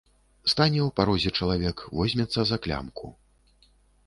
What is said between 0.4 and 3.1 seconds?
Стане ў парозе чалавек, возьмецца за клямку.